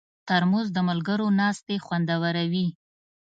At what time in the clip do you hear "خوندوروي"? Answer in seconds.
1.85-2.67